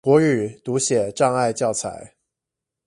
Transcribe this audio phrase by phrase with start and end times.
[0.03, 2.15] 國語讀寫障礙教材